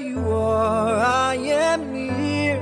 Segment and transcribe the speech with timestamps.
[0.00, 2.56] You are, I am near.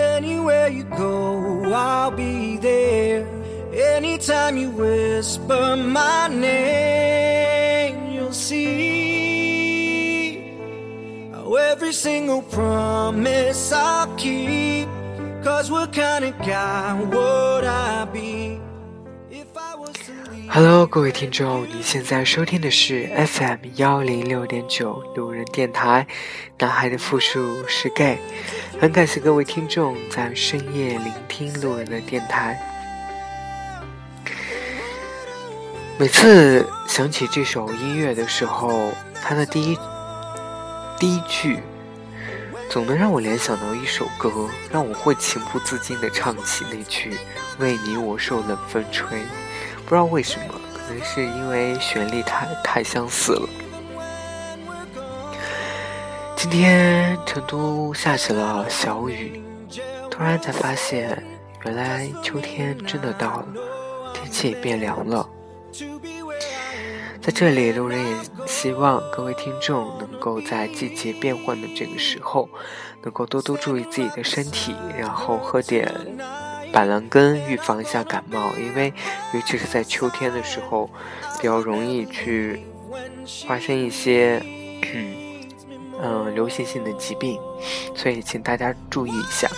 [0.00, 3.26] Anywhere you go, I'll be there.
[3.72, 8.78] Anytime you whisper my name, you'll see
[11.32, 14.88] how every single promise I'll keep.
[15.44, 18.37] Cause what kind of guy would I be
[20.60, 26.04] Hello，各位听众，你现在收听的是 FM 幺零六点九路人电台。
[26.58, 28.18] 男孩的复数是 gay，
[28.80, 32.60] 很感谢各位听众在深夜聆听路人的电台。
[35.96, 38.90] 每次想起这首音乐的时候，
[39.22, 39.78] 它的第一
[40.98, 41.60] 第一句，
[42.68, 47.16] 总能让我联想到一首歌，让我会情不自禁的唱起那句
[47.60, 49.06] “为你我受冷风吹”。
[49.88, 53.48] 不知道为什么，可能是因为旋律太太相似了。
[56.36, 59.42] 今天成都下起了小雨，
[60.10, 61.24] 突然才发现，
[61.64, 63.46] 原来秋天真的到了，
[64.12, 65.26] 天气也变凉了。
[67.22, 68.14] 在这里，路人也
[68.46, 72.46] 希望各位听众能够在季节变换的这个时候，
[73.00, 75.90] 能够多多注意自己的身体，然后喝点
[76.78, 78.52] 板蓝根，预防一下感冒。
[78.56, 78.94] 因为
[79.34, 80.88] 尤其是在秋天的时候，
[81.36, 82.64] 比较容易去
[83.48, 84.40] 发生一些
[86.00, 87.36] 嗯流行性的疾病，
[87.96, 89.50] 所以请大家注意一下。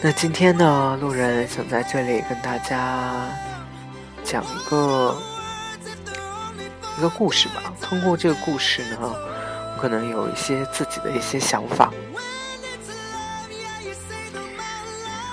[0.00, 3.28] 那今天呢，路人想在这里跟大家
[4.24, 5.14] 讲一个
[6.96, 7.70] 一个故事吧。
[7.82, 11.92] 通过这个故事呢，我可能有一些自己的一些想法。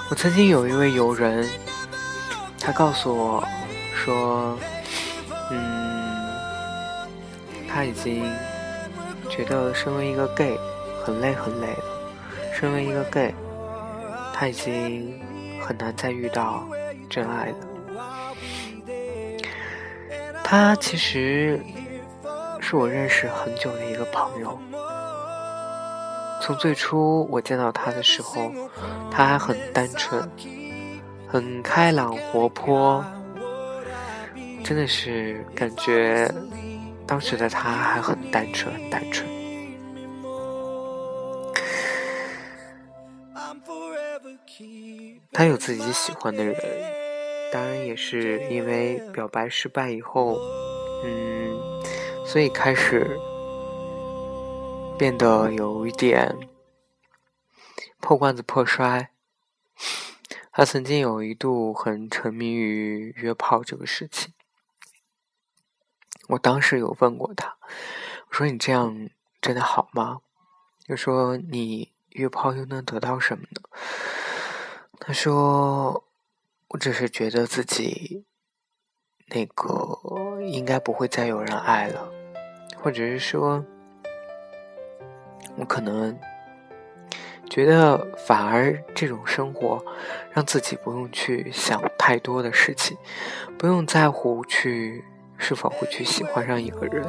[0.10, 1.50] 我曾经有一位友人，
[2.60, 3.44] 他告诉我
[3.94, 4.58] 说，
[5.50, 7.10] 嗯，
[7.68, 8.24] 他已经
[9.30, 10.58] 觉得身为一个 gay
[11.04, 11.84] 很累很累了。
[12.54, 13.34] 身为一个 gay。
[14.38, 15.18] 他已经
[15.62, 16.68] 很难再遇到
[17.10, 17.56] 真爱了。
[20.44, 21.60] 他其实
[22.60, 24.60] 是我认识很久的一个朋友。
[26.42, 28.52] 从最初我见到他的时候，
[29.10, 30.30] 他还很单纯，
[31.28, 33.04] 很开朗活泼，
[34.64, 36.32] 真的是感觉
[37.08, 39.28] 当时的他还很单纯，很单纯。
[45.32, 46.56] 他有自己喜欢的人，
[47.52, 50.40] 当然也是因为表白失败以后，
[51.04, 51.58] 嗯，
[52.26, 53.20] 所以开始
[54.98, 56.38] 变得有一点
[58.00, 59.12] 破罐子破摔。
[60.52, 64.34] 他曾经有一度很沉迷于约炮这个事情，
[66.30, 67.58] 我当时有问过他，
[68.30, 69.10] 我说你这样
[69.42, 70.22] 真的好吗？
[70.88, 73.62] 就说你约炮又能得到什么呢？
[74.98, 76.06] 他说
[76.70, 78.24] ：“我只是觉得自己
[79.28, 82.10] 那个应该不会再有人爱了，
[82.78, 83.66] 或者是说，
[85.58, 86.18] 我可能
[87.50, 89.84] 觉得反而这种生活
[90.32, 92.98] 让自己不用去想太多的事情，
[93.58, 95.04] 不用在乎去
[95.38, 97.06] 是否会去喜欢上一个人，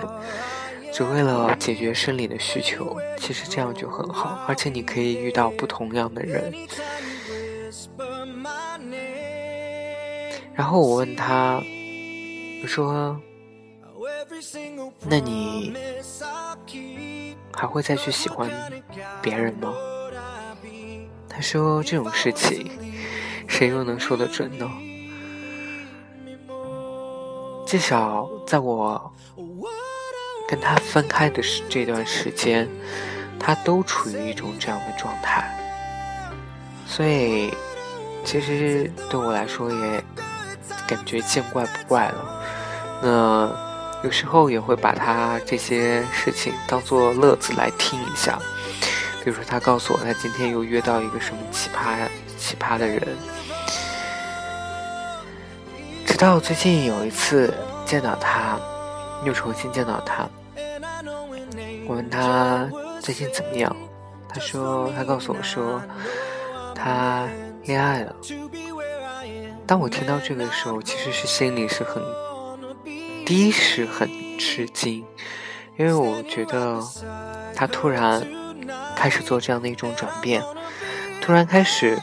[0.92, 2.96] 只为了解决生理的需求。
[3.16, 6.52] 其实这样就很好，而且你可以遇到不同样的人。”
[10.54, 11.62] 然后我问他，
[12.62, 13.20] 我说
[15.06, 15.74] ：“那你
[17.56, 18.48] 还会再去喜欢
[19.20, 19.72] 别人吗？”
[21.28, 22.70] 他说：“这种事情，
[23.48, 24.70] 谁又能说得准呢？
[27.66, 29.12] 至少在我
[30.48, 32.68] 跟他分开的这段时间，
[33.40, 35.50] 他都处于一种这样的状态。
[36.86, 37.52] 所以，
[38.24, 40.04] 其实对我来说也。”
[40.88, 42.44] 感觉见怪不怪了，
[43.02, 43.48] 那
[44.04, 48.38] 有时候也会把他这些事情当做乐子来听一下。
[49.24, 52.06] 比如说，他告诉我他今天又约到一个什么奇葩
[52.38, 53.02] 奇葩的人。
[56.06, 57.52] 直到最近有一次
[57.84, 58.58] 见到他，
[59.24, 60.28] 又重新见到他，
[61.86, 62.70] 我问他
[63.00, 63.74] 最近怎么样，
[64.28, 65.82] 他说他告诉我说
[66.74, 67.28] 他
[67.64, 68.14] 恋爱了。
[69.66, 72.00] 当我听到这个时候，其实是心里是很，
[73.26, 74.08] 第一是很
[74.38, 75.04] 吃惊，
[75.76, 76.80] 因为我觉得
[77.56, 78.24] 他突然
[78.94, 80.40] 开始做这样的一种转变，
[81.20, 82.00] 突然开始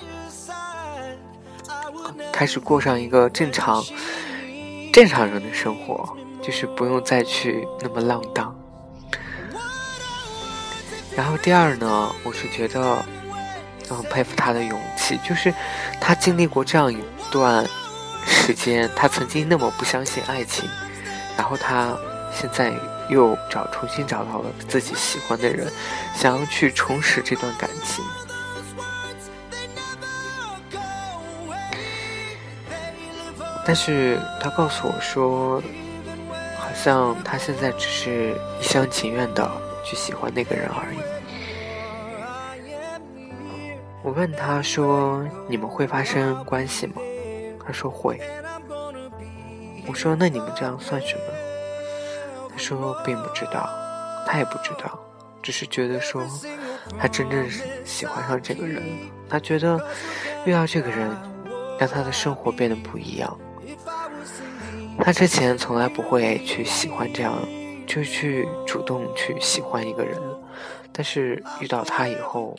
[2.34, 3.82] 开始过上一个正常
[4.92, 8.54] 正常人的生活，就是不用再去那么浪荡。
[11.16, 13.02] 然后第二呢，我是觉得
[13.88, 15.54] 我很佩服他的勇气，就是
[16.02, 16.98] 他经历过这样一
[17.32, 17.66] 段
[18.26, 20.70] 时间，他曾经那么不相信爱情，
[21.44, 21.94] 然后他
[22.32, 22.72] 现在
[23.10, 25.70] 又找重新找到了自己喜欢的人，
[26.16, 28.02] 想要去重拾这段感情。
[33.66, 35.62] 但是他告诉我说，
[36.58, 39.52] 好像他现在只是一厢情愿的
[39.84, 40.98] 去喜欢那个人而已。
[44.02, 47.02] 我问他说：“你们会发生关系吗？”
[47.68, 48.18] 他说会。
[49.88, 51.22] 我说：“那你们这样算什么？”
[52.50, 53.70] 他说：“并不知道，
[54.28, 55.00] 他也不知道，
[55.42, 56.24] 只是觉得说
[57.00, 57.50] 他真正
[57.84, 59.12] 喜欢上这个人了。
[59.30, 59.80] 他觉得
[60.46, 61.10] 遇到这个人，
[61.80, 63.38] 让他的生活变得不一样。”
[65.04, 67.34] 他之前从来不会去喜欢这样，
[67.88, 70.18] 就去主动去喜欢一个人，
[70.94, 72.56] 但是遇到他以后，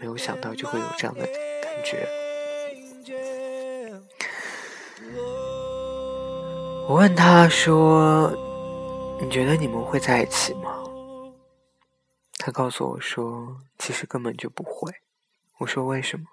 [0.00, 1.20] 没有想到就会有这样的
[1.62, 2.08] 感觉。
[6.88, 8.32] 我问他说
[9.20, 10.82] ：“你觉得你们会在一起吗？”
[12.38, 14.90] 他告诉我说：“其实根本就不会。”
[15.60, 16.24] 我说：“为什么？”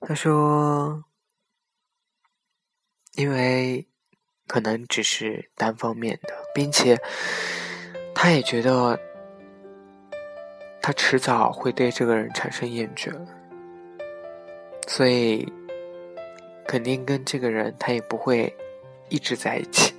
[0.00, 1.04] 他说
[3.16, 3.84] ：“因为。”
[4.46, 7.00] 可能只是单方面的，并且
[8.14, 9.00] 他也觉得
[10.82, 13.10] 他迟早会对这个人产生厌倦，
[14.86, 15.50] 所以
[16.68, 18.54] 肯定跟这个人他也不会
[19.14, 19.94] 一直在一起。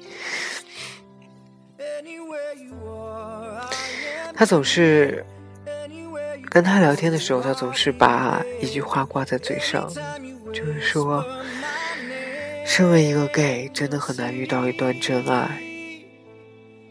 [4.35, 5.25] 他总是
[6.49, 9.89] 跟他聊天的时候，他总是把一句话挂在嘴上，
[10.53, 11.25] 就是说。
[12.67, 15.61] 身为一个 gay，真的很难遇到一段真爱，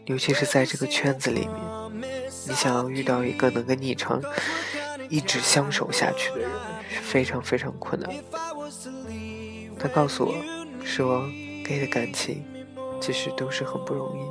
[0.05, 2.01] 尤其是在这个圈子里面，
[2.47, 4.23] 你想要遇到一个能跟你长
[5.09, 6.49] 一直相守下去的人，
[6.89, 8.09] 是非常非常困难。
[9.77, 10.33] 他告诉我，
[10.83, 11.29] 说
[11.65, 12.45] 给的感情
[13.01, 14.21] 其实都是很不容易。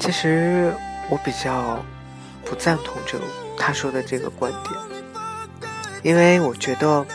[0.00, 0.74] 其实
[1.08, 1.78] 我比较
[2.44, 3.16] 不赞同这
[3.56, 4.74] 他说的这个观点。
[6.02, 7.06] 因为我觉得，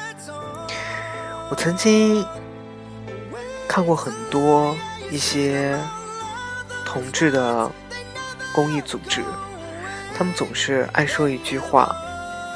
[1.51, 2.25] 我曾经
[3.67, 4.73] 看过很多
[5.11, 5.77] 一些
[6.85, 7.69] 同志的
[8.55, 9.21] 公益组织，
[10.15, 11.93] 他们总是爱说一句话，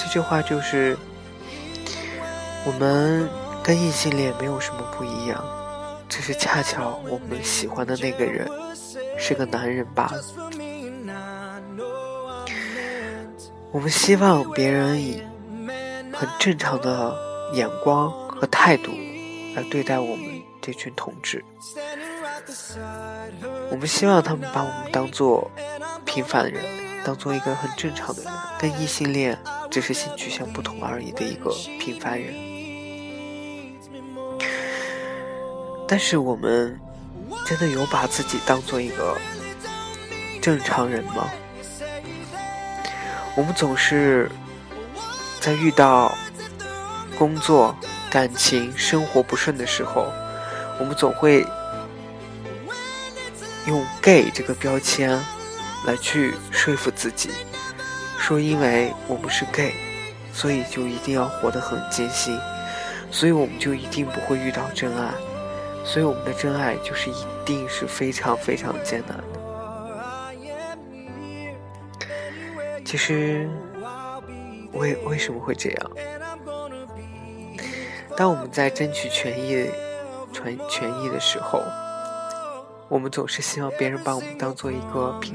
[0.01, 0.97] 这句话就是
[2.65, 3.29] ：“我们
[3.63, 5.45] 跟异性恋没有什么不一样，
[6.09, 8.49] 只是恰巧我们喜欢的那个人
[9.17, 10.23] 是个男人罢了。”
[13.71, 15.21] 我们希望别人以。
[16.13, 17.15] 很正常的
[17.53, 18.91] 眼光和态度
[19.55, 21.43] 来对待我们这群同志，
[23.71, 25.49] 我们希望他们把我们当做
[26.05, 26.63] 平凡人，
[27.03, 29.37] 当做一个很正常的人，跟异性恋
[29.69, 32.33] 只是性取向不同而已的一个平凡人。
[35.87, 36.79] 但是我们
[37.45, 39.17] 真的有把自己当做一个
[40.41, 41.29] 正常人吗？
[43.35, 44.29] 我们总是。
[45.41, 46.15] 在遇到
[47.17, 47.75] 工作、
[48.11, 50.13] 感情、生活不顺的时候，
[50.79, 51.43] 我们总会
[53.65, 55.19] 用 “gay” 这个标签
[55.85, 57.29] 来去说服自己，
[58.17, 59.73] 说因为我们是 gay，
[60.33, 62.39] 所以就一定要活得很艰辛，
[63.11, 65.13] 所以我们就一定不会遇到真爱，
[65.83, 69.23] 所以我们的真爱就是一定是非常非常艰难的。
[72.85, 73.49] 其实。
[74.73, 75.91] 为为什么会这样？
[78.15, 79.69] 当我们在争取权益、
[80.31, 81.61] 权权益的时候，
[82.91, 85.33] 我们总是希望别人把我们当做一个平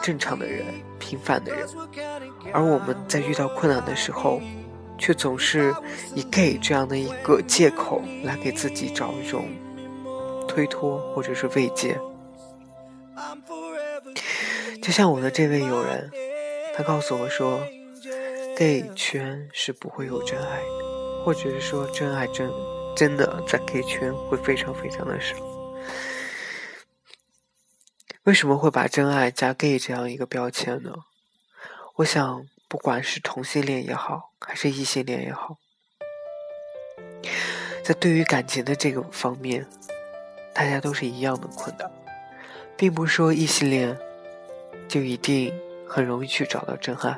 [0.00, 0.64] 正常的人、
[1.00, 1.66] 平凡的人，
[2.52, 4.40] 而我们在遇到困难的时候，
[4.96, 5.74] 却总是
[6.14, 9.48] 以 gay 这样的一个借口来给自己找一种
[10.46, 11.98] 推脱或者是慰藉。
[14.80, 16.08] 就像我的这位友人，
[16.76, 17.60] 他告诉我说。
[18.58, 22.50] gay 圈是不会有真爱的，或者是说真爱真
[22.96, 25.36] 真的在 gay 圈会非常非常的少。
[28.26, 30.92] 为什么会把真爱加 gay 这样一个标签呢？
[31.94, 35.58] 我想，不管是同性恋也好，还是异性恋也好，
[37.84, 39.64] 在对于感情的这个方面，
[40.52, 41.88] 大家都是一样的困难，
[42.76, 43.96] 并不是说异性恋
[44.88, 45.56] 就一定
[45.88, 47.16] 很容易去找到真爱。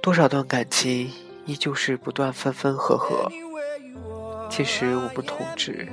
[0.00, 1.12] 多少段感情
[1.46, 3.28] 依旧是不断分分合合，
[4.48, 5.88] 其实我们同志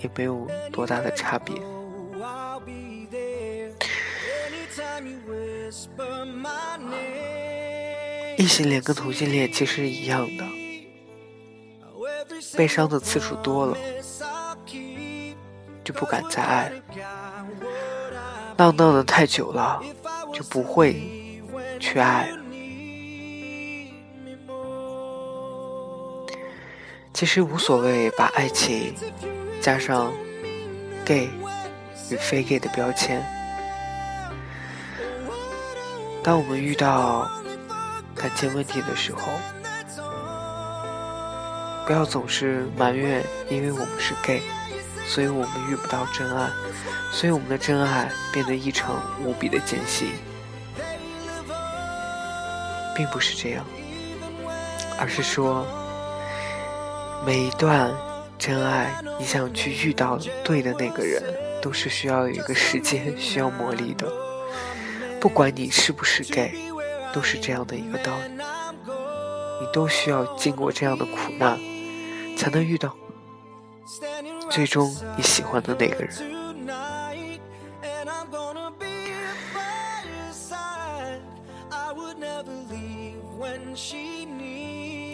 [0.00, 1.56] 也没有多大的差别。
[8.36, 10.44] 异性恋跟同性恋其实是一样的，
[12.56, 13.76] 悲伤的次数多了，
[15.82, 16.76] 就不敢再爱了；
[18.58, 19.82] 浪荡的太久了，
[20.34, 20.94] 就不会
[21.80, 22.38] 去爱了。
[27.14, 28.94] 其实无所谓，把爱情
[29.60, 30.12] 加上
[31.04, 31.30] gay
[32.10, 33.24] 与非 gay 的标签。
[36.22, 37.28] 当我们遇到
[38.14, 39.32] 感情问题的时候，
[41.86, 44.40] 不要总是埋怨，因为我们是 gay，
[45.06, 46.48] 所以我们遇不到真爱，
[47.10, 50.12] 所以我们的真爱变得异常无比的艰辛，
[52.94, 53.64] 并不是这样，
[54.98, 55.66] 而是说。
[57.24, 57.88] 每一段
[58.36, 61.22] 真爱，你想去遇到对的那个人，
[61.62, 64.12] 都是需要有一个时间，需要磨砺的。
[65.22, 66.52] 不管你是不是 gay，
[67.12, 68.42] 都是这样的一个道理。
[69.60, 71.56] 你都需要经过这样的苦难，
[72.36, 72.92] 才能遇到
[74.50, 76.12] 最终你喜欢的那个人。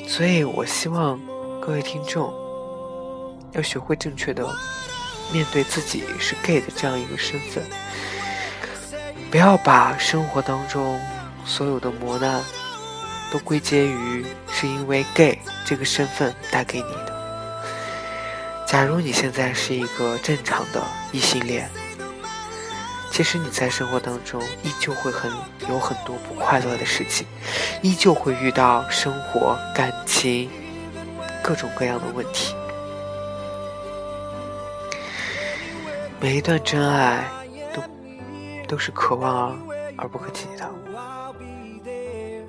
[0.08, 1.20] 所以我希望。
[1.60, 2.32] 各位听众，
[3.52, 4.42] 要学会正确的
[5.30, 7.62] 面对自己是 gay 的这样一个身份，
[9.30, 10.98] 不要把生活当中
[11.44, 12.42] 所有的磨难
[13.30, 17.14] 都归结于是因为 gay 这个身份带给你的。
[18.66, 20.82] 假如你现在是一个正常的
[21.12, 21.70] 异性恋，
[23.10, 25.30] 其实你在生活当中依旧会很
[25.68, 27.26] 有很多不快乐的事情，
[27.82, 30.50] 依旧会遇到生活感情。
[31.42, 32.54] 各种各样的问题，
[36.20, 37.24] 每一段真爱
[38.68, 39.58] 都是可望
[39.96, 40.70] 而而不可及的，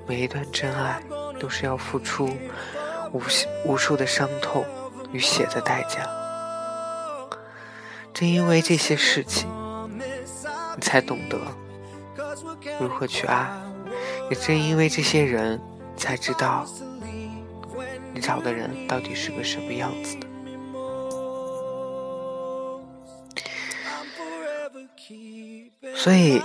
[0.06, 1.02] 每一段真爱
[1.38, 2.30] 都是要付出
[3.12, 3.20] 无
[3.64, 4.64] 无数的伤痛
[5.12, 6.08] 与血的代价。
[8.14, 9.48] 正因为这些事情，
[10.76, 11.36] 你才懂得
[12.78, 13.46] 如何去爱；
[14.30, 15.60] 也正因为这些人，
[15.96, 16.64] 才知道。
[18.12, 20.26] 你找的人到底是个什么样子的？
[26.02, 26.40] 所以，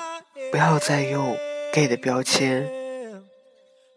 [0.51, 1.33] 不要再用
[1.71, 2.69] gay 的标签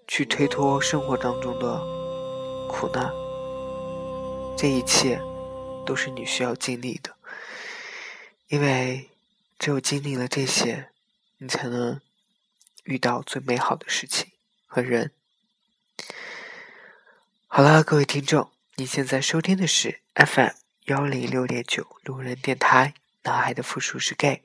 [0.07, 1.81] 去推脱生活当中的
[2.69, 3.13] 苦难。
[4.57, 5.21] 这一切
[5.85, 7.17] 都是你需要经历的，
[8.47, 9.11] 因为
[9.59, 10.91] 只有经历了这些，
[11.39, 12.01] 你才能
[12.85, 14.29] 遇到最美好的事情
[14.69, 15.11] 和人。
[17.49, 20.51] 好了，各位听众，你现在收听的是 FM
[20.85, 24.45] 幺零六点九路人电台，男孩的复数是 gay。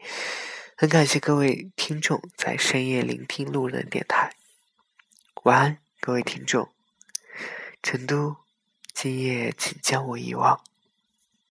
[0.76, 4.36] 很感谢各位听众在深夜聆听路人电台。
[5.44, 6.68] 晚安，各位听众。
[7.84, 8.38] 成都，
[8.92, 10.60] 今夜请将我遗忘。